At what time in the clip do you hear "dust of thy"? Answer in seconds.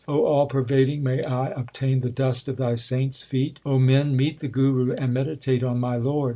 2.09-2.73